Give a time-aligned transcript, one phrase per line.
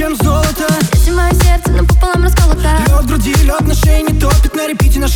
[0.00, 0.66] чем золото.
[0.94, 2.70] Если мое сердце напополам расколото.
[2.88, 5.09] Лед в груди, лед на шее не топит На репите наш